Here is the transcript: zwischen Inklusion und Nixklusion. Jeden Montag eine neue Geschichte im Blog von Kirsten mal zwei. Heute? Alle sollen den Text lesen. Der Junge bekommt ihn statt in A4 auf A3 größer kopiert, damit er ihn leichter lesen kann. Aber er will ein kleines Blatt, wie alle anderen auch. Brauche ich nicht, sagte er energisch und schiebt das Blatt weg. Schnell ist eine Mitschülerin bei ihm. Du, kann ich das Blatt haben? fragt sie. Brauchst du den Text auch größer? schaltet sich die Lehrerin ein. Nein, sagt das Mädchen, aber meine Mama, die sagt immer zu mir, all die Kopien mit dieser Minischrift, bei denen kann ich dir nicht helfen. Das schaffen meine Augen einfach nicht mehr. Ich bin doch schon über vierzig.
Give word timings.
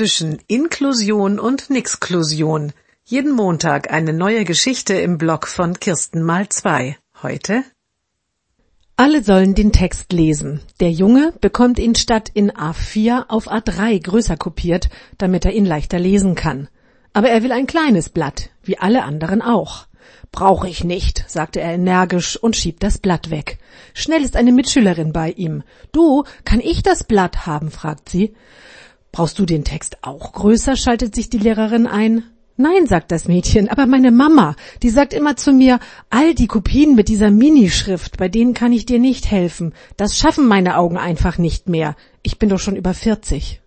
zwischen 0.00 0.38
Inklusion 0.46 1.38
und 1.38 1.68
Nixklusion. 1.68 2.72
Jeden 3.04 3.32
Montag 3.32 3.92
eine 3.92 4.14
neue 4.14 4.46
Geschichte 4.46 4.94
im 4.94 5.18
Blog 5.18 5.46
von 5.46 5.78
Kirsten 5.78 6.22
mal 6.22 6.48
zwei. 6.48 6.96
Heute? 7.22 7.64
Alle 8.96 9.22
sollen 9.22 9.54
den 9.54 9.72
Text 9.72 10.14
lesen. 10.14 10.62
Der 10.80 10.90
Junge 10.90 11.34
bekommt 11.42 11.78
ihn 11.78 11.94
statt 11.94 12.30
in 12.32 12.50
A4 12.50 13.26
auf 13.28 13.52
A3 13.52 14.02
größer 14.02 14.38
kopiert, 14.38 14.88
damit 15.18 15.44
er 15.44 15.52
ihn 15.52 15.66
leichter 15.66 15.98
lesen 15.98 16.34
kann. 16.34 16.68
Aber 17.12 17.28
er 17.28 17.42
will 17.42 17.52
ein 17.52 17.66
kleines 17.66 18.08
Blatt, 18.08 18.48
wie 18.62 18.78
alle 18.78 19.02
anderen 19.02 19.42
auch. 19.42 19.86
Brauche 20.32 20.66
ich 20.66 20.82
nicht, 20.82 21.26
sagte 21.28 21.60
er 21.60 21.74
energisch 21.74 22.38
und 22.38 22.56
schiebt 22.56 22.82
das 22.82 22.96
Blatt 22.96 23.28
weg. 23.28 23.58
Schnell 23.92 24.22
ist 24.22 24.36
eine 24.36 24.52
Mitschülerin 24.52 25.12
bei 25.12 25.32
ihm. 25.32 25.62
Du, 25.92 26.24
kann 26.46 26.60
ich 26.60 26.82
das 26.82 27.04
Blatt 27.04 27.44
haben? 27.44 27.70
fragt 27.70 28.08
sie. 28.08 28.34
Brauchst 29.12 29.38
du 29.38 29.46
den 29.46 29.64
Text 29.64 29.98
auch 30.02 30.32
größer? 30.32 30.76
schaltet 30.76 31.14
sich 31.14 31.30
die 31.30 31.38
Lehrerin 31.38 31.86
ein. 31.86 32.24
Nein, 32.56 32.86
sagt 32.86 33.10
das 33.10 33.26
Mädchen, 33.26 33.70
aber 33.70 33.86
meine 33.86 34.10
Mama, 34.10 34.54
die 34.82 34.90
sagt 34.90 35.14
immer 35.14 35.34
zu 35.34 35.52
mir, 35.52 35.80
all 36.10 36.34
die 36.34 36.46
Kopien 36.46 36.94
mit 36.94 37.08
dieser 37.08 37.30
Minischrift, 37.30 38.18
bei 38.18 38.28
denen 38.28 38.52
kann 38.52 38.72
ich 38.72 38.84
dir 38.84 38.98
nicht 38.98 39.30
helfen. 39.30 39.72
Das 39.96 40.18
schaffen 40.18 40.46
meine 40.46 40.76
Augen 40.76 40.98
einfach 40.98 41.38
nicht 41.38 41.70
mehr. 41.70 41.96
Ich 42.22 42.38
bin 42.38 42.50
doch 42.50 42.58
schon 42.58 42.76
über 42.76 42.92
vierzig. 42.92 43.62